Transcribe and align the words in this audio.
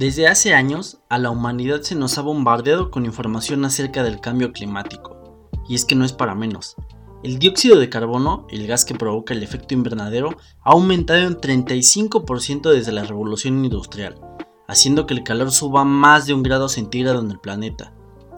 Desde 0.00 0.28
hace 0.28 0.54
años, 0.54 0.96
a 1.10 1.18
la 1.18 1.28
humanidad 1.28 1.82
se 1.82 1.94
nos 1.94 2.16
ha 2.16 2.22
bombardeado 2.22 2.90
con 2.90 3.04
información 3.04 3.66
acerca 3.66 4.02
del 4.02 4.18
cambio 4.18 4.50
climático. 4.50 5.50
Y 5.68 5.74
es 5.74 5.84
que 5.84 5.94
no 5.94 6.06
es 6.06 6.14
para 6.14 6.34
menos. 6.34 6.74
El 7.22 7.38
dióxido 7.38 7.78
de 7.78 7.90
carbono, 7.90 8.46
el 8.48 8.66
gas 8.66 8.86
que 8.86 8.94
provoca 8.94 9.34
el 9.34 9.42
efecto 9.42 9.74
invernadero, 9.74 10.30
ha 10.62 10.70
aumentado 10.70 11.20
en 11.20 11.36
35% 11.36 12.70
desde 12.70 12.92
la 12.92 13.04
revolución 13.04 13.62
industrial, 13.62 14.18
haciendo 14.66 15.06
que 15.06 15.12
el 15.12 15.22
calor 15.22 15.50
suba 15.50 15.84
más 15.84 16.24
de 16.24 16.32
un 16.32 16.42
grado 16.42 16.70
centígrado 16.70 17.20
en 17.20 17.30
el 17.30 17.38
planeta. 17.38 17.92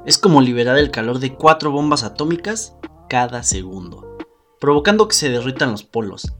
Es 0.04 0.18
como 0.18 0.40
liberar 0.40 0.78
el 0.78 0.90
calor 0.90 1.20
de 1.20 1.36
cuatro 1.36 1.70
bombas 1.70 2.02
atómicas 2.02 2.74
cada 3.08 3.44
segundo, 3.44 4.18
provocando 4.58 5.06
que 5.06 5.14
se 5.14 5.30
derritan 5.30 5.70
los 5.70 5.84
polos. 5.84 6.34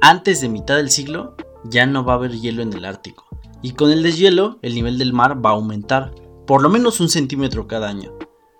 Antes 0.00 0.40
de 0.40 0.48
mitad 0.48 0.76
del 0.76 0.88
siglo, 0.88 1.36
ya 1.62 1.84
no 1.84 2.06
va 2.06 2.14
a 2.14 2.16
haber 2.16 2.40
hielo 2.40 2.62
en 2.62 2.72
el 2.72 2.86
Ártico, 2.86 3.31
y 3.62 3.72
con 3.72 3.90
el 3.90 4.02
deshielo, 4.02 4.58
el 4.62 4.74
nivel 4.74 4.98
del 4.98 5.12
mar 5.12 5.44
va 5.44 5.50
a 5.50 5.54
aumentar, 5.54 6.14
por 6.46 6.62
lo 6.62 6.68
menos 6.68 7.00
un 7.00 7.08
centímetro 7.08 7.66
cada 7.66 7.88
año. 7.88 8.12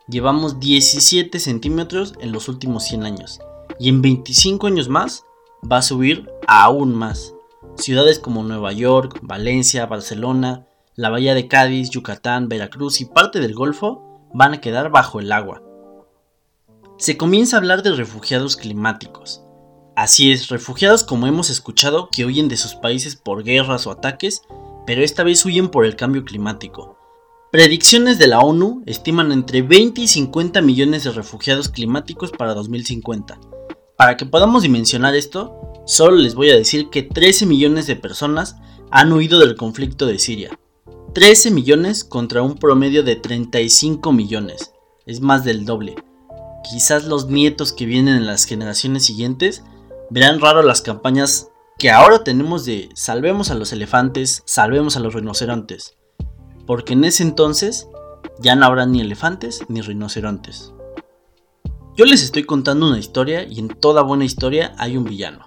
Llevamos 0.09 0.61
17 0.61 1.39
centímetros 1.39 2.15
en 2.21 2.33
los 2.33 2.49
últimos 2.49 2.85
100 2.85 3.05
años, 3.05 3.41
y 3.79 3.89
en 3.89 4.03
25 4.03 4.67
años 4.67 4.89
más 4.89 5.25
va 5.71 5.79
a 5.79 5.83
subir 5.83 6.29
aún 6.47 6.95
más. 6.95 7.35
Ciudades 7.77 8.19
como 8.19 8.43
Nueva 8.43 8.73
York, 8.73 9.19
Valencia, 9.23 9.87
Barcelona, 9.87 10.67
la 10.95 11.09
bahía 11.09 11.35
de 11.35 11.49
Cádiz, 11.49 11.91
Yucatán, 11.91 12.49
Veracruz 12.49 13.01
y 13.01 13.07
parte 13.07 13.41
del 13.41 13.55
Golfo 13.55 14.29
van 14.35 14.55
a 14.55 14.61
quedar 14.61 14.91
bajo 14.91 15.21
el 15.21 15.33
agua. 15.33 15.63
Se 16.99 17.17
comienza 17.17 17.57
a 17.57 17.59
hablar 17.61 17.83
de 17.83 17.93
refugiados 17.93 18.57
climáticos. 18.57 19.43
Así 19.97 20.33
es, 20.33 20.49
refugiados 20.49 21.05
como 21.05 21.27
hemos 21.27 21.51
escuchado 21.51 22.09
que 22.11 22.25
huyen 22.25 22.49
de 22.49 22.57
sus 22.57 22.75
países 22.75 23.17
por 23.17 23.43
guerras 23.43 23.87
o 23.87 23.91
ataques, 23.91 24.43
pero 24.87 25.03
esta 25.03 25.23
vez 25.23 25.45
huyen 25.45 25.69
por 25.69 25.85
el 25.85 25.97
cambio 25.97 26.25
climático. 26.25 26.99
Predicciones 27.53 28.19
de 28.19 28.29
la 28.29 28.41
ONU 28.41 28.83
estiman 28.87 29.31
entre 29.31 29.61
20 29.61 30.01
y 30.01 30.09
50 30.09 30.63
millones 30.63 31.05
de 31.05 31.11
refugiados 31.11 31.69
climáticos 31.69 32.31
para 32.31 32.55
2050. 32.55 33.39
Para 33.99 34.17
que 34.17 34.25
podamos 34.25 34.63
dimensionar 34.63 35.15
esto, 35.15 35.85
solo 35.85 36.17
les 36.17 36.35
voy 36.35 36.51
a 36.51 36.57
decir 36.57 36.89
que 36.89 37.03
13 37.03 37.45
millones 37.47 37.87
de 37.87 37.97
personas 37.97 38.57
han 38.91 39.13
huido 39.13 39.39
del 39.39 39.57
conflicto 39.57 40.07
de 40.07 40.19
Siria. 40.19 40.59
13 41.15 41.51
millones 41.51 42.05
contra 42.05 42.43
un 42.43 42.57
promedio 42.57 43.03
de 43.03 43.17
35 43.17 44.13
millones. 44.13 44.73
Es 45.05 45.21
más 45.21 45.45
del 45.45 45.67
doble. 45.67 45.97
Quizás 46.71 47.05
los 47.05 47.27
nietos 47.27 47.75
que 47.75 47.85
vienen 47.85 48.17
en 48.17 48.27
las 48.27 48.47
generaciones 48.47 49.05
siguientes 49.05 49.63
verán 50.09 50.41
raro 50.41 50.63
las 50.63 50.81
campañas 50.81 51.52
que 51.79 51.91
ahora 51.91 52.25
tenemos 52.25 52.65
de 52.65 52.89
salvemos 52.95 53.51
a 53.51 53.55
los 53.55 53.73
elefantes, 53.73 54.43
salvemos 54.47 54.97
a 54.97 55.01
los 55.01 55.15
rinocerontes 55.15 55.97
porque 56.67 56.93
en 56.93 57.05
ese 57.05 57.23
entonces 57.23 57.89
ya 58.39 58.55
no 58.55 58.67
habrá 58.67 58.87
ni 58.87 59.01
elefantes 59.01 59.61
ni 59.69 59.81
rinocerontes. 59.81 60.73
Yo 61.97 62.05
les 62.05 62.23
estoy 62.23 62.45
contando 62.45 62.87
una 62.87 62.99
historia 62.99 63.45
y 63.45 63.59
en 63.59 63.69
toda 63.69 64.03
buena 64.03 64.25
historia 64.25 64.75
hay 64.79 64.97
un 64.97 65.05
villano. 65.05 65.47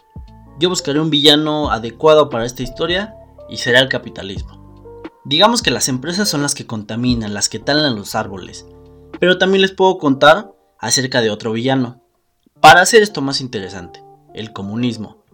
Yo 0.59 0.69
buscaré 0.69 0.99
un 0.99 1.09
villano 1.09 1.71
adecuado 1.71 2.29
para 2.29 2.45
esta 2.45 2.63
historia 2.63 3.15
y 3.49 3.57
será 3.57 3.79
el 3.79 3.89
capitalismo. 3.89 4.93
Digamos 5.25 5.63
que 5.63 5.71
las 5.71 5.89
empresas 5.89 6.29
son 6.29 6.43
las 6.43 6.53
que 6.53 6.67
contaminan, 6.67 7.33
las 7.33 7.49
que 7.49 7.59
talan 7.59 7.95
los 7.95 8.13
árboles, 8.13 8.67
pero 9.19 9.37
también 9.37 9.63
les 9.63 9.71
puedo 9.71 9.97
contar 9.97 10.53
acerca 10.77 11.21
de 11.21 11.31
otro 11.31 11.51
villano. 11.51 12.03
Para 12.61 12.81
hacer 12.81 13.01
esto 13.01 13.21
más 13.21 13.41
interesante, 13.41 14.03
el 14.33 14.53
comunismo. 14.53 15.24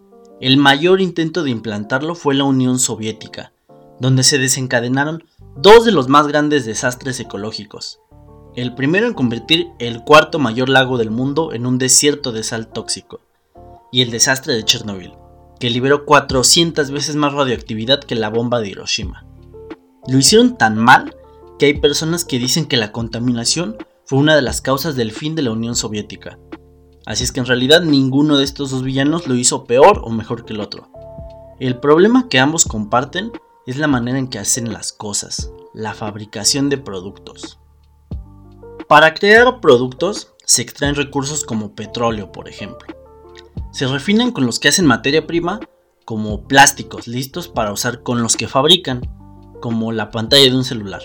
El 0.42 0.58
mayor 0.58 1.02
intento 1.02 1.44
de 1.44 1.52
implantarlo 1.52 2.16
fue 2.16 2.34
la 2.34 2.46
Unión 2.46 2.80
Soviética, 2.80 3.54
donde 4.00 4.24
se 4.24 4.40
desencadenaron 4.40 5.24
dos 5.56 5.86
de 5.86 5.92
los 5.92 6.08
más 6.08 6.28
grandes 6.28 6.66
desastres 6.66 7.20
ecológicos. 7.20 8.00
El 8.56 8.74
primero 8.74 9.06
en 9.06 9.14
convertir 9.14 9.68
el 9.78 10.04
cuarto 10.04 10.40
mayor 10.40 10.68
lago 10.68 10.98
del 10.98 11.12
mundo 11.12 11.54
en 11.54 11.68
un 11.68 11.78
desierto 11.78 12.32
de 12.32 12.42
sal 12.42 12.70
tóxico, 12.70 13.22
y 13.92 14.02
el 14.02 14.10
desastre 14.10 14.56
de 14.56 14.66
Chernobyl, 14.66 15.14
que 15.60 15.70
liberó 15.70 16.06
400 16.06 16.90
veces 16.90 17.16
más 17.16 17.34
radioactividad 17.34 18.00
que 18.00 18.16
la 18.16 18.30
bomba 18.30 18.62
de 18.62 18.70
Hiroshima. 18.70 19.28
Lo 20.08 20.18
hicieron 20.18 20.58
tan 20.58 20.76
mal 20.76 21.16
que 21.60 21.68
hay 21.68 21.76
personas 21.76 22.26
que 22.26 22.40
dicen 22.40 22.66
que 22.66 22.78
la 22.78 22.92
contaminación 22.92 23.78
fue 24.06 24.18
una 24.18 24.36
de 24.36 24.42
las 24.42 24.60
causas 24.62 24.96
del 24.96 25.12
fin 25.12 25.36
de 25.36 25.44
la 25.44 25.52
Unión 25.52 25.76
Soviética. 25.76 26.40
Así 27.06 27.24
es 27.24 27.32
que 27.32 27.40
en 27.40 27.46
realidad 27.46 27.82
ninguno 27.82 28.38
de 28.38 28.44
estos 28.44 28.72
dos 28.72 28.84
villanos 28.84 29.28
lo 29.28 29.36
hizo 29.36 29.66
peor 29.66 30.02
o 30.04 30.10
mejor 30.10 30.46
que 30.46 30.54
el 30.54 30.60
otro. 30.60 30.90
El 31.60 31.78
problema 31.78 32.28
que 32.30 32.40
ambos 32.40 32.66
comparten 32.66 33.32
es 33.66 33.78
la 33.78 33.88
manera 33.88 34.18
en 34.18 34.28
que 34.28 34.40
hacen 34.40 34.74
las 34.74 34.92
cosas, 34.92 35.52
la 35.74 35.94
fabricación 35.94 36.70
de 36.70 36.78
productos. 36.78 37.60
Para 38.88 39.14
crear 39.14 39.62
productos 39.62 40.34
se 40.46 40.62
extraen 40.62 40.96
recursos 40.96 41.46
como 41.46 41.76
petróleo, 41.76 42.32
por 42.32 42.50
ejemplo. 42.50 42.96
Se 43.72 43.88
refinan 43.88 44.32
con 44.32 44.46
los 44.46 44.60
que 44.60 44.68
hacen 44.68 44.86
materia 44.86 45.26
prima, 45.26 45.60
como 46.04 46.46
plásticos 46.48 47.08
listos 47.08 47.48
para 47.48 47.72
usar 47.72 48.04
con 48.04 48.22
los 48.22 48.36
que 48.36 48.48
fabrican, 48.48 49.02
como 49.62 49.92
la 49.92 50.12
pantalla 50.12 50.44
de 50.44 50.56
un 50.56 50.66
celular, 50.66 51.04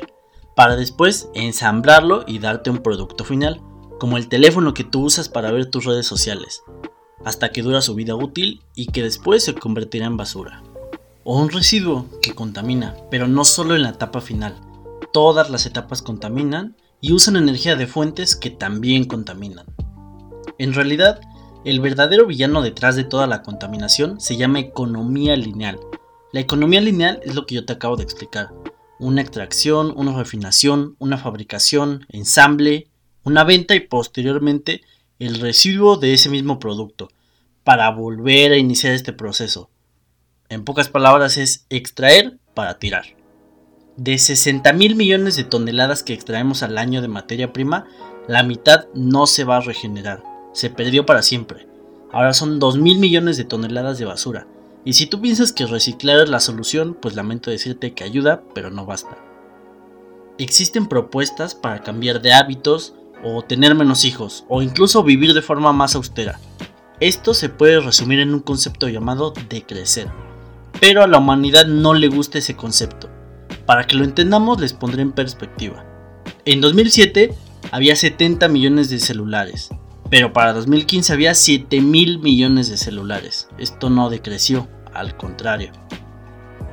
para 0.57 0.75
después 0.75 1.29
ensamblarlo 1.35 2.25
y 2.27 2.41
darte 2.41 2.71
un 2.71 2.79
producto 2.79 3.25
final, 3.25 3.63
como 3.99 4.17
el 4.17 4.29
teléfono 4.29 4.75
que 4.75 4.85
tú 4.85 5.05
usas 5.05 5.29
para 5.29 5.51
ver 5.53 5.71
tus 5.71 5.85
redes 5.85 6.07
sociales, 6.07 6.63
hasta 7.25 7.51
que 7.51 7.63
dura 7.63 7.81
su 7.81 7.95
vida 7.95 8.15
útil 8.15 8.61
y 8.75 8.87
que 8.87 9.03
después 9.03 9.45
se 9.45 9.55
convertirá 9.55 10.07
en 10.07 10.17
basura 10.17 10.63
o 11.27 11.43
un 11.43 11.51
residuo 11.51 12.07
que 12.23 12.35
contamina, 12.35 12.95
pero 13.11 13.27
no 13.27 13.45
solo 13.45 13.75
en 13.75 13.83
la 13.83 13.91
etapa 13.91 14.21
final. 14.21 14.55
Todas 15.13 15.51
las 15.51 15.67
etapas 15.67 16.01
contaminan 16.01 16.77
y 17.01 17.13
usan 17.13 17.35
energía 17.35 17.75
de 17.75 17.89
fuentes 17.89 18.37
que 18.37 18.51
también 18.51 19.05
contaminan. 19.05 19.67
En 20.59 20.73
realidad, 20.73 21.21
el 21.65 21.81
verdadero 21.81 22.27
villano 22.27 22.63
detrás 22.63 22.95
de 22.95 23.03
toda 23.03 23.27
la 23.27 23.43
contaminación 23.43 24.21
se 24.21 24.37
llama 24.37 24.61
economía 24.61 25.35
lineal. 25.35 25.81
La 26.33 26.39
economía 26.39 26.81
lineal 26.81 27.21
es 27.25 27.35
lo 27.35 27.45
que 27.45 27.57
yo 27.57 27.65
te 27.65 27.73
acabo 27.73 27.97
de 27.97 28.05
explicar. 28.05 28.55
Una 29.01 29.21
extracción, 29.21 29.93
una 29.97 30.17
refinación, 30.17 30.95
una 31.01 31.19
fabricación, 31.19 32.07
ensamble, 32.09 32.89
una 33.27 33.43
venta 33.43 33.75
y 33.75 33.81
posteriormente 33.81 34.83
el 35.19 35.41
residuo 35.41 35.97
de 35.97 36.15
ese 36.15 36.29
mismo 36.29 36.61
producto, 36.61 37.09
para 37.65 37.91
volver 37.91 38.53
a 38.53 38.57
iniciar 38.57 38.93
este 38.95 39.13
proceso. 39.13 39.69
En 40.49 40.65
pocas 40.65 40.89
palabras 40.89 41.37
es 41.37 41.67
extraer 41.69 42.39
para 42.55 42.79
tirar. 42.79 43.05
De 43.97 44.17
60 44.17 44.73
mil 44.75 44.95
millones 44.95 45.35
de 45.35 45.43
toneladas 45.43 46.05
que 46.05 46.13
extraemos 46.13 46.63
al 46.63 46.79
año 46.79 47.03
de 47.03 47.09
materia 47.09 47.53
prima, 47.53 47.87
la 48.29 48.45
mitad 48.45 48.87
no 48.95 49.27
se 49.27 49.43
va 49.43 49.57
a 49.57 49.61
regenerar. 49.61 50.23
Se 50.53 50.71
perdió 50.71 51.05
para 51.05 51.23
siempre. 51.23 51.67
Ahora 52.13 52.33
son 52.33 52.61
2 52.61 52.79
mil 52.79 52.99
millones 52.99 53.37
de 53.37 53.45
toneladas 53.45 53.99
de 53.99 54.05
basura. 54.05 54.47
Y 54.85 54.93
si 54.93 55.07
tú 55.07 55.21
piensas 55.21 55.53
que 55.53 55.67
reciclar 55.67 56.21
es 56.21 56.29
la 56.29 56.39
solución, 56.39 56.95
pues 56.95 57.17
lamento 57.17 57.51
decirte 57.51 57.93
que 57.93 58.05
ayuda, 58.05 58.45
pero 58.55 58.71
no 58.71 58.87
basta. 58.87 59.19
Existen 60.39 60.87
propuestas 60.87 61.57
para 61.57 61.83
cambiar 61.83 62.23
de 62.23 62.35
hábitos, 62.35 62.95
o 63.23 63.43
tener 63.43 63.75
menos 63.75 64.05
hijos, 64.05 64.45
o 64.49 64.63
incluso 64.63 65.03
vivir 65.03 65.35
de 65.35 65.43
forma 65.43 65.73
más 65.73 65.95
austera. 65.95 66.39
Esto 67.01 67.35
se 67.35 67.49
puede 67.49 67.81
resumir 67.81 68.21
en 68.21 68.33
un 68.33 68.41
concepto 68.41 68.89
llamado 68.89 69.33
decrecer 69.49 70.09
pero 70.81 71.03
a 71.03 71.07
la 71.07 71.19
humanidad 71.19 71.67
no 71.67 71.95
le 71.95 72.09
gusta 72.09 72.39
ese 72.39 72.57
concepto. 72.57 73.09
Para 73.65 73.87
que 73.87 73.97
lo 73.97 74.05
entendamos 74.05 74.61
les 74.61 74.73
pondré 74.73 75.03
en 75.03 75.13
perspectiva. 75.13 75.85
En 76.45 76.61
2007 76.61 77.35
había 77.73 77.97
70 77.97 78.49
millones 78.49 78.91
de 78.91 79.01
celulares, 79.01 79.71
pero 80.11 80.33
para 80.33 80.53
2015 80.53 81.13
había 81.13 81.35
7 81.35 81.81
mil 81.81 82.19
millones 82.21 82.69
de 82.69 82.77
celulares. 82.77 83.49
Esto 83.59 83.91
no 83.91 84.11
decreció, 84.11 84.69
al 84.93 85.17
contrario. 85.17 85.73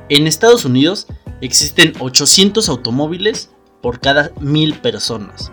En 0.08 0.26
Estados 0.26 0.64
Unidos 0.64 1.06
existen 1.40 1.94
800 1.98 2.68
automóviles 2.68 3.50
por 3.82 4.00
cada 4.00 4.30
mil 4.40 4.74
personas. 4.74 5.50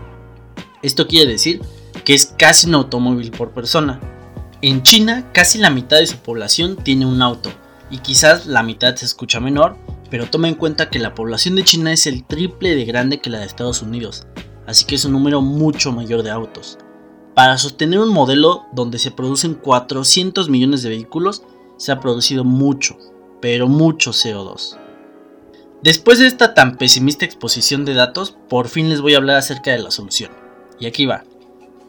Esto 0.82 1.06
quiere 1.06 1.30
decir 1.30 1.60
que 2.04 2.14
es 2.14 2.26
casi 2.26 2.66
un 2.66 2.74
automóvil 2.74 3.30
por 3.30 3.52
persona. 3.52 4.00
En 4.60 4.82
China 4.82 5.30
casi 5.32 5.58
la 5.58 5.70
mitad 5.70 5.98
de 5.98 6.06
su 6.06 6.16
población 6.18 6.76
tiene 6.76 7.06
un 7.06 7.22
auto 7.22 7.50
y 7.90 7.98
quizás 7.98 8.46
la 8.46 8.62
mitad 8.62 8.96
se 8.96 9.04
escucha 9.04 9.38
menor, 9.38 9.76
pero 10.10 10.26
toma 10.26 10.48
en 10.48 10.54
cuenta 10.54 10.90
que 10.90 10.98
la 10.98 11.14
población 11.14 11.54
de 11.54 11.64
China 11.64 11.92
es 11.92 12.06
el 12.06 12.24
triple 12.24 12.74
de 12.74 12.84
grande 12.84 13.20
que 13.20 13.30
la 13.30 13.38
de 13.38 13.46
Estados 13.46 13.82
Unidos, 13.82 14.26
así 14.66 14.84
que 14.84 14.94
es 14.94 15.04
un 15.04 15.12
número 15.12 15.40
mucho 15.40 15.92
mayor 15.92 16.22
de 16.22 16.30
autos. 16.30 16.78
Para 17.34 17.56
sostener 17.58 17.98
un 18.00 18.10
modelo 18.10 18.66
donde 18.72 18.98
se 18.98 19.10
producen 19.10 19.54
400 19.54 20.48
millones 20.48 20.82
de 20.82 20.90
vehículos, 20.90 21.42
se 21.76 21.92
ha 21.92 22.00
producido 22.00 22.44
mucho, 22.44 22.98
pero 23.40 23.68
mucho 23.68 24.12
CO2. 24.12 24.78
Después 25.82 26.18
de 26.18 26.26
esta 26.26 26.54
tan 26.54 26.76
pesimista 26.76 27.24
exposición 27.24 27.84
de 27.84 27.94
datos, 27.94 28.36
por 28.48 28.68
fin 28.68 28.88
les 28.88 29.00
voy 29.00 29.14
a 29.14 29.16
hablar 29.16 29.36
acerca 29.36 29.72
de 29.72 29.78
la 29.78 29.90
solución. 29.90 30.41
Y 30.82 30.86
aquí 30.86 31.06
va. 31.06 31.22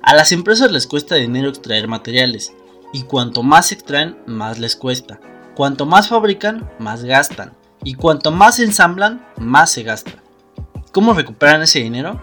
A 0.04 0.14
las 0.14 0.32
empresas 0.32 0.72
les 0.72 0.86
cuesta 0.86 1.16
dinero 1.16 1.50
extraer 1.50 1.88
materiales, 1.88 2.54
y 2.94 3.02
cuanto 3.02 3.42
más 3.42 3.72
extraen, 3.72 4.20
más 4.28 4.60
les 4.60 4.76
cuesta. 4.76 5.20
Cuanto 5.56 5.88
más 5.88 6.10
fabrican, 6.10 6.70
más 6.78 7.04
gastan. 7.04 7.54
y 7.84 7.96
cuanto 7.96 8.32
más 8.32 8.60
ensamblan, 8.60 9.28
más 9.38 9.72
se 9.72 9.82
gasta. 9.82 10.24
¿Cómo 10.92 11.14
recuperan 11.14 11.64
ese 11.64 11.80
dinero? 11.80 12.22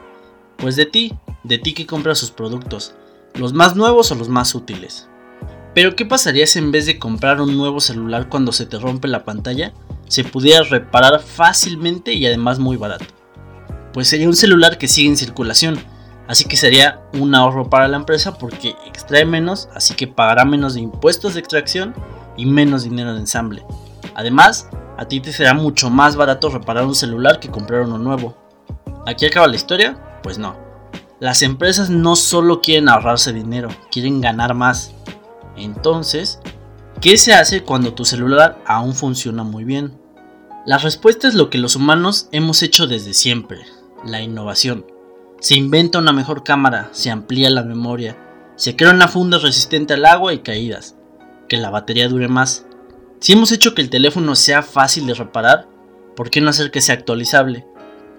Pues 0.57 0.77
de 0.77 0.87
ti, 0.87 1.13
de 1.43 1.59
ti 1.59 1.75
que 1.75 1.87
compras 1.87 2.19
sus 2.19 2.31
productos, 2.31 2.95
los 3.35 3.53
más 3.53 3.75
nuevos 3.75 4.13
o 4.13 4.15
los 4.15 4.29
más 4.29 4.55
útiles. 4.55 5.09
Pero 5.75 5.97
¿qué 5.97 6.07
pasaría 6.07 6.47
si 6.47 6.61
en 6.61 6.71
vez 6.71 6.87
de 6.87 7.01
comprar 7.01 7.41
un 7.41 7.57
nuevo 7.57 7.81
celular 7.81 8.29
cuando 8.29 8.53
se 8.53 8.65
te 8.65 8.79
rompe 8.79 9.09
la 9.09 9.25
pantalla, 9.25 9.75
se 10.07 10.23
pudiera 10.23 10.63
reparar 10.63 11.21
fácilmente 11.21 12.15
y 12.15 12.25
además 12.27 12.61
muy 12.61 12.77
barato? 12.77 13.07
Pues 13.93 14.07
sería 14.07 14.29
un 14.29 14.37
celular 14.37 14.79
que 14.79 14.89
sigue 14.89 15.09
en 15.09 15.17
circulación, 15.17 15.79
así 16.31 16.45
que 16.45 16.57
sería 16.57 17.03
un 17.15 17.35
ahorro 17.35 17.69
para 17.69 17.89
la 17.89 17.97
empresa 17.97 18.39
porque 18.39 18.77
extrae 18.87 19.25
menos, 19.25 19.69
así 19.75 19.95
que 19.95 20.07
pagará 20.07 20.45
menos 20.45 20.75
de 20.75 20.81
impuestos 20.81 21.35
de 21.35 21.41
extracción 21.41 21.93
y 22.37 22.47
menos 22.47 22.85
dinero 22.85 23.13
de 23.13 23.19
ensamble. 23.19 23.65
Además, 24.15 24.69
a 24.97 25.07
ti 25.07 25.19
te 25.19 25.33
será 25.33 25.55
mucho 25.55 25.91
más 25.91 26.15
barato 26.15 26.49
reparar 26.49 26.87
un 26.87 26.95
celular 26.95 27.41
que 27.41 27.51
comprar 27.51 27.81
uno 27.81 27.99
nuevo. 27.99 28.37
¿Aquí 29.09 29.27
acaba 29.27 29.49
la 29.49 29.57
historia? 29.57 30.21
Pues 30.23 30.39
no. 30.39 30.57
Las 31.19 31.43
empresas 31.43 31.91
no 31.91 32.15
solo 32.15 32.61
quieren 32.61 32.89
ahorrarse 32.89 33.33
dinero, 33.33 33.69
quieren 33.91 34.21
ganar 34.21 34.55
más. 34.55 34.93
Entonces, 35.57 36.39
¿qué 37.01 37.17
se 37.17 37.35
hace 37.35 37.65
cuando 37.65 37.95
tu 37.95 38.05
celular 38.05 38.63
aún 38.67 38.95
funciona 38.95 39.43
muy 39.43 39.65
bien? 39.65 39.99
La 40.65 40.79
respuesta 40.79 41.27
es 41.27 41.35
lo 41.35 41.51
que 41.51 41.59
los 41.59 41.75
humanos 41.75 42.29
hemos 42.31 42.63
hecho 42.63 42.87
desde 42.87 43.15
siempre, 43.15 43.59
la 44.05 44.23
innovación. 44.23 45.00
Se 45.41 45.55
inventa 45.55 45.99
una 45.99 46.13
mejor 46.13 46.45
cámara, 46.45 46.91
se 46.93 47.11
amplía 47.11 47.49
la 47.49 47.63
memoria, 47.63 48.19
se 48.57 48.77
crea 48.77 48.91
una 48.91 49.09
funda 49.09 49.39
resistente 49.39 49.95
al 49.95 50.05
agua 50.05 50.35
y 50.35 50.41
caídas, 50.41 50.97
que 51.49 51.57
la 51.57 51.71
batería 51.71 52.09
dure 52.09 52.29
más. 52.29 52.67
Si 53.21 53.33
hemos 53.33 53.51
hecho 53.51 53.75
que 53.75 53.81
el 53.81 53.89
teléfono 53.89 54.35
sea 54.37 54.63
fácil 54.63 55.07
de 55.07 55.15
reparar, 55.15 55.67
¿por 56.15 56.29
qué 56.29 56.43
no 56.43 56.51
hacer 56.51 56.71
que 56.71 56.83
sea 56.83 56.95
actualizable? 56.95 57.67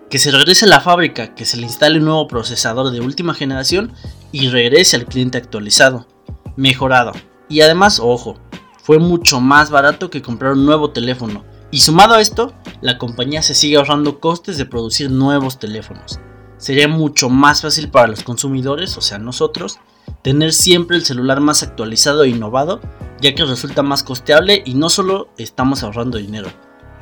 Que 0.09 0.17
se 0.17 0.31
regrese 0.31 0.65
a 0.65 0.69
la 0.69 0.81
fábrica, 0.81 1.35
que 1.35 1.45
se 1.45 1.57
le 1.57 1.67
instale 1.67 1.99
un 1.99 2.05
nuevo 2.05 2.27
procesador 2.27 2.89
de 2.89 3.01
última 3.01 3.35
generación 3.35 3.93
y 4.31 4.49
regrese 4.49 4.95
al 4.95 5.05
cliente 5.05 5.37
actualizado, 5.37 6.07
mejorado. 6.55 7.11
Y 7.49 7.61
además, 7.61 7.99
ojo, 7.99 8.39
fue 8.81 8.97
mucho 8.97 9.39
más 9.39 9.69
barato 9.69 10.09
que 10.09 10.23
comprar 10.23 10.53
un 10.53 10.65
nuevo 10.65 10.89
teléfono. 10.89 11.45
Y 11.69 11.81
sumado 11.81 12.15
a 12.15 12.21
esto, 12.21 12.55
la 12.81 12.97
compañía 12.97 13.43
se 13.43 13.53
sigue 13.53 13.77
ahorrando 13.77 14.19
costes 14.19 14.57
de 14.57 14.65
producir 14.65 15.11
nuevos 15.11 15.59
teléfonos. 15.59 16.19
Sería 16.61 16.87
mucho 16.87 17.27
más 17.27 17.63
fácil 17.63 17.89
para 17.89 18.05
los 18.05 18.21
consumidores, 18.21 18.95
o 18.95 19.01
sea 19.01 19.17
nosotros, 19.17 19.79
tener 20.21 20.53
siempre 20.53 20.95
el 20.95 21.03
celular 21.03 21.41
más 21.41 21.63
actualizado 21.63 22.23
e 22.23 22.29
innovado, 22.29 22.79
ya 23.19 23.33
que 23.33 23.45
resulta 23.45 23.81
más 23.81 24.03
costeable 24.03 24.61
y 24.63 24.75
no 24.75 24.91
solo 24.91 25.29
estamos 25.39 25.81
ahorrando 25.81 26.19
dinero, 26.19 26.49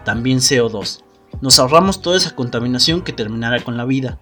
también 0.06 0.40
CO2. 0.40 1.04
Nos 1.42 1.60
ahorramos 1.60 2.02
toda 2.02 2.16
esa 2.16 2.38
contaminación 2.38 3.02
que 3.02 3.12
terminará 3.12 3.62
con 3.62 3.76
la 3.76 3.84
vida. 3.84 4.18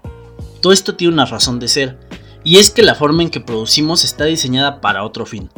Todo 0.60 0.74
esto 0.74 0.95
tiene 0.95 1.13
una 1.13 1.25
razón 1.25 1.60
de 1.60 1.68
ser, 1.68 2.00
y 2.44 2.57
es 2.57 2.72
que 2.72 2.81
la 2.81 2.95
forma 2.95 3.22
en 3.22 3.30
que 3.30 3.39
producimos 3.39 4.06
está 4.06 4.25
diseñada 4.25 4.81
para 4.81 5.04
otro 5.04 5.28
fin. 5.28 5.51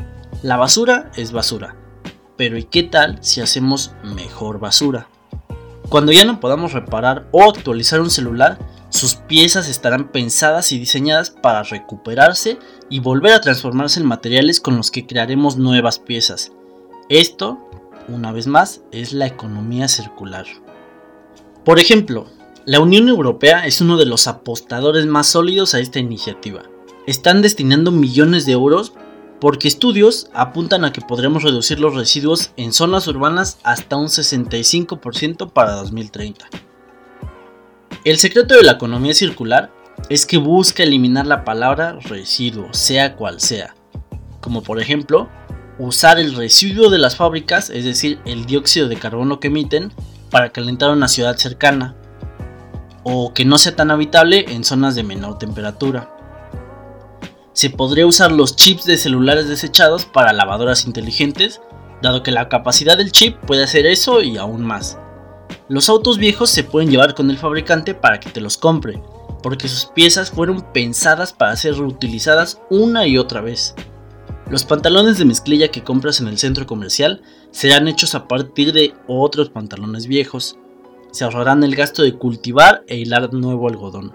La 0.44 0.58
basura 0.58 1.10
es 1.16 1.32
basura, 1.32 1.78
pero 2.36 2.58
¿y 2.58 2.66
qué 2.66 2.84
tal 2.84 3.20
si 3.22 3.40
hacemos 3.40 3.94
mejor 4.04 4.60
basura? 4.60 5.08
Cuando 5.88 6.12
ya 6.12 6.26
no 6.26 6.42
podamos 6.42 6.74
reparar 6.74 7.30
o 7.32 7.50
actualizar 7.50 8.02
un 8.02 8.10
celular, 8.10 8.60
sus 8.90 9.16
piezas 9.16 9.70
estarán 9.70 10.12
pensadas 10.12 10.72
y 10.72 10.80
diseñadas 10.80 11.30
para 11.30 11.64
recuperarse 11.64 12.58
y 12.90 13.00
volver 13.00 13.34
a 13.34 13.42
transformarse 13.42 14.00
en 14.00 14.08
materiales 14.08 14.60
con 14.60 14.78
los 14.78 14.90
que 14.90 15.06
crearemos 15.06 15.58
nuevas 15.58 16.00
piezas. 16.00 16.52
Esto, 17.08 17.60
una 18.08 18.32
vez 18.32 18.48
más, 18.48 18.82
es 18.92 19.14
la 19.14 19.28
economía 19.28 19.88
circular. 19.88 20.46
Por 21.64 21.80
ejemplo, 21.80 22.28
la 22.66 22.80
Unión 22.80 23.10
Europea 23.10 23.66
es 23.66 23.80
uno 23.80 23.98
de 23.98 24.06
los 24.06 24.28
apostadores 24.28 25.06
más 25.06 25.28
sólidos 25.28 25.76
a 25.76 25.80
esta 25.80 26.00
iniciativa. 26.00 26.64
Están 27.06 27.42
destinando 27.42 27.92
millones 27.92 28.46
de 28.46 28.54
euros 28.54 28.94
porque 29.40 29.68
estudios 29.68 30.30
apuntan 30.34 30.84
a 30.84 30.92
que 30.92 31.02
podremos 31.02 31.44
reducir 31.44 31.80
los 31.80 31.96
residuos 31.96 32.52
en 32.58 32.74
zonas 32.74 33.08
urbanas 33.08 33.58
hasta 33.64 33.98
un 33.98 34.08
65% 34.08 35.52
para 35.52 35.74
2030. 35.74 36.48
El 38.10 38.18
secreto 38.18 38.56
de 38.56 38.64
la 38.64 38.72
economía 38.72 39.14
circular 39.14 39.72
es 40.10 40.26
que 40.26 40.40
busca 40.40 40.82
eliminar 40.82 41.28
la 41.28 41.46
palabra 41.46 42.00
residuo, 42.02 42.74
sea 42.74 43.16
cual 43.16 43.40
sea, 43.40 43.76
como 44.42 44.64
por 44.64 44.82
ejemplo 44.82 45.30
usar 45.78 46.18
el 46.18 46.34
residuo 46.34 46.90
de 46.90 46.98
las 46.98 47.16
fábricas, 47.16 47.70
es 47.70 47.86
decir, 47.86 48.20
el 48.26 48.48
dióxido 48.48 48.88
de 48.88 48.96
carbono 48.96 49.40
que 49.40 49.50
emiten, 49.50 49.94
para 50.32 50.50
calentar 50.50 50.90
una 50.90 51.08
ciudad 51.08 51.38
cercana, 51.38 51.96
o 53.04 53.32
que 53.32 53.46
no 53.46 53.60
sea 53.60 53.76
tan 53.76 53.92
habitable 53.92 54.44
en 54.48 54.64
zonas 54.64 54.96
de 54.96 55.04
menor 55.04 55.38
temperatura. 55.38 56.10
Se 57.54 57.70
podría 57.70 58.08
usar 58.08 58.32
los 58.32 58.56
chips 58.56 58.86
de 58.86 58.98
celulares 58.98 59.48
desechados 59.48 60.06
para 60.06 60.34
lavadoras 60.34 60.88
inteligentes, 60.88 61.62
dado 62.02 62.24
que 62.24 62.32
la 62.32 62.50
capacidad 62.50 62.98
del 62.98 63.12
chip 63.12 63.38
puede 63.46 63.64
hacer 63.64 63.86
eso 63.86 64.24
y 64.24 64.38
aún 64.38 64.66
más. 64.66 64.98
Los 65.70 65.88
autos 65.88 66.18
viejos 66.18 66.50
se 66.50 66.64
pueden 66.64 66.90
llevar 66.90 67.14
con 67.14 67.30
el 67.30 67.38
fabricante 67.38 67.94
para 67.94 68.20
que 68.20 68.32
te 68.32 68.42
los 68.42 68.58
compre, 68.58 69.04
porque 69.44 69.68
sus 69.68 69.86
piezas 69.86 70.32
fueron 70.32 70.66
pensadas 70.74 71.32
para 71.32 71.56
ser 71.56 71.76
reutilizadas 71.76 72.60
una 72.72 73.06
y 73.06 73.20
otra 73.20 73.42
vez. 73.42 73.76
Los 74.50 74.64
pantalones 74.64 75.20
de 75.20 75.26
mezclilla 75.26 75.70
que 75.70 75.84
compras 75.84 76.22
en 76.22 76.28
el 76.28 76.40
centro 76.40 76.66
comercial 76.66 77.22
serán 77.52 77.88
hechos 77.88 78.16
a 78.16 78.28
partir 78.28 78.74
de 78.74 78.96
otros 79.08 79.52
pantalones 79.52 80.08
viejos. 80.08 80.58
Se 81.12 81.24
ahorrarán 81.24 81.64
el 81.64 81.76
gasto 81.76 82.02
de 82.02 82.14
cultivar 82.14 82.84
e 82.88 82.98
hilar 82.98 83.32
nuevo 83.32 83.70
algodón. 83.70 84.12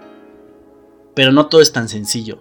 Pero 1.15 1.31
no 1.31 1.47
todo 1.47 1.61
es 1.61 1.71
tan 1.71 1.89
sencillo. 1.89 2.41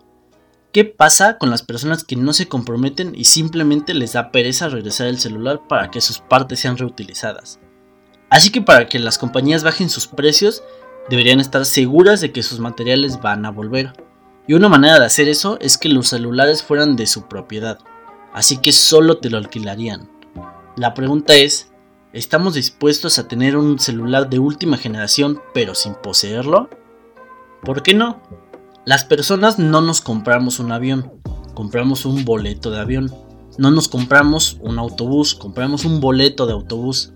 ¿Qué 0.72 0.86
pasa 0.86 1.38
con 1.38 1.52
las 1.52 1.62
personas 1.62 2.04
que 2.04 2.16
no 2.16 2.34
se 2.34 2.48
comprometen 2.48 3.14
y 3.16 3.26
simplemente 3.26 3.94
les 3.94 4.14
da 4.14 4.32
pereza 4.32 4.70
regresar 4.70 5.06
el 5.06 5.20
celular 5.20 5.62
para 5.70 5.92
que 5.92 6.02
sus 6.02 6.18
partes 6.18 6.62
sean 6.62 6.80
reutilizadas? 6.80 7.60
Así 8.34 8.50
que 8.50 8.64
para 8.64 8.88
que 8.88 8.98
las 8.98 9.20
compañías 9.20 9.64
bajen 9.64 9.92
sus 9.92 10.08
precios, 10.08 10.64
deberían 11.08 11.40
estar 11.40 11.68
seguras 11.68 12.20
de 12.20 12.32
que 12.32 12.42
sus 12.42 12.60
materiales 12.60 13.22
van 13.22 13.46
a 13.46 13.52
volver. 13.52 13.94
Y 14.48 14.56
una 14.56 14.70
manera 14.70 15.00
de 15.00 15.06
hacer 15.06 15.30
eso 15.30 15.60
es 15.62 15.78
que 15.78 15.88
los 15.88 16.08
celulares 16.08 16.64
fueran 16.64 16.96
de 16.96 17.06
su 17.06 17.28
propiedad, 17.28 17.78
así 18.34 18.58
que 18.58 18.72
solo 18.72 19.20
te 19.20 19.30
lo 19.30 19.38
alquilarían. 19.38 20.10
La 20.76 20.96
pregunta 20.96 21.36
es, 21.36 21.74
¿estamos 22.12 22.56
dispuestos 22.56 23.20
a 23.20 23.28
tener 23.28 23.56
un 23.56 23.78
celular 23.78 24.32
de 24.32 24.40
última 24.40 24.78
generación 24.78 25.40
pero 25.54 25.76
sin 25.76 25.94
poseerlo? 25.94 26.72
¿Por 27.62 27.84
qué 27.84 27.94
no? 27.94 28.20
Las 28.84 29.06
personas 29.06 29.60
no 29.60 29.80
nos 29.82 30.02
compramos 30.02 30.58
un 30.58 30.72
avión, 30.72 31.12
compramos 31.54 32.04
un 32.04 32.26
boleto 32.26 32.72
de 32.72 32.80
avión. 32.80 33.14
No 33.60 33.70
nos 33.70 33.90
compramos 33.90 34.58
un 34.60 34.80
autobús, 34.80 35.36
compramos 35.36 35.86
un 35.86 36.02
boleto 36.02 36.48
de 36.48 36.54
autobús. 36.54 37.14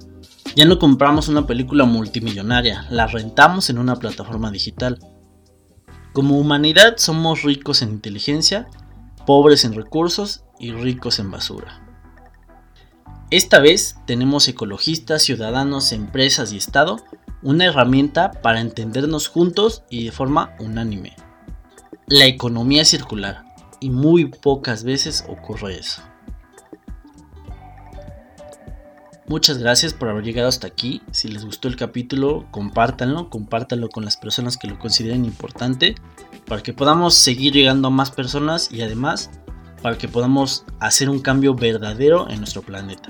Ya 0.58 0.66
no 0.66 0.80
compramos 0.80 1.28
una 1.28 1.46
película 1.46 1.86
multimillonaria, 1.86 2.88
la 2.90 3.06
rentamos 3.06 3.70
en 3.70 3.78
una 3.78 3.98
plataforma 3.98 4.50
digital. 4.50 4.98
Como 6.14 6.40
humanidad 6.40 6.96
somos 6.98 7.44
ricos 7.44 7.84
en 7.84 7.92
inteligencia, 7.92 8.68
pobres 9.28 9.66
en 9.66 9.76
recursos 9.76 10.46
y 10.58 10.72
ricos 10.72 11.20
en 11.20 11.30
basura. 11.30 11.86
Esta 13.30 13.60
vez 13.60 13.98
tenemos 14.08 14.48
ecologistas, 14.48 15.22
ciudadanos, 15.22 15.92
empresas 15.92 16.52
y 16.52 16.58
Estado 16.58 17.04
una 17.44 17.66
herramienta 17.66 18.32
para 18.32 18.60
entendernos 18.60 19.28
juntos 19.28 19.84
y 19.92 20.06
de 20.06 20.12
forma 20.12 20.56
unánime. 20.60 21.16
La 22.08 22.26
economía 22.26 22.84
circular. 22.84 23.44
Y 23.80 23.92
muy 23.92 24.26
pocas 24.26 24.84
veces 24.84 25.24
ocurre 25.30 25.78
eso. 25.78 26.02
Muchas 29.30 29.58
gracias 29.58 29.94
por 29.94 30.08
haber 30.08 30.24
llegado 30.24 30.48
hasta 30.48 30.68
aquí. 30.68 31.02
Si 31.12 31.28
les 31.28 31.44
gustó 31.44 31.68
el 31.68 31.76
capítulo, 31.76 32.46
compártanlo, 32.50 33.30
compártanlo 33.30 33.90
con 33.90 34.06
las 34.06 34.16
personas 34.16 34.56
que 34.56 34.70
lo 34.70 34.80
consideren 34.80 35.26
importante 35.26 35.96
para 36.46 36.64
que 36.64 36.72
podamos 36.72 37.14
seguir 37.14 37.52
llegando 37.52 37.90
a 37.90 37.92
más 37.92 38.10
personas 38.10 38.72
y 38.72 38.84
además 38.84 39.30
para 39.82 39.98
que 39.98 40.08
podamos 40.08 40.64
hacer 40.80 41.10
un 41.10 41.20
cambio 41.20 41.56
verdadero 41.56 42.30
en 42.30 42.38
nuestro 42.38 42.62
planeta. 42.62 43.10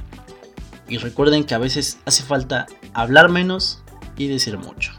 Y 0.89 0.97
recuerden 0.97 1.43
que 1.43 1.53
a 1.53 1.59
veces 1.59 1.99
hace 2.05 2.23
falta 2.23 2.65
hablar 2.93 3.29
menos 3.29 3.83
y 4.17 4.27
decir 4.27 4.57
mucho. 4.57 4.96